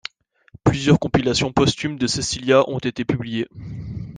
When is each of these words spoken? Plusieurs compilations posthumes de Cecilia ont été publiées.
Plusieurs 0.63 0.97
compilations 0.97 1.53
posthumes 1.53 1.99
de 1.99 2.07
Cecilia 2.07 2.67
ont 2.67 2.79
été 2.79 3.05
publiées. 3.05 3.47